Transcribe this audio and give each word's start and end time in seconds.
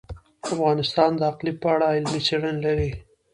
افغانستان 0.49 1.11
د 1.15 1.21
اقلیم 1.31 1.57
په 1.63 1.67
اړه 1.73 1.85
علمي 1.95 2.21
څېړنې 2.27 2.59
لري. 2.65 2.91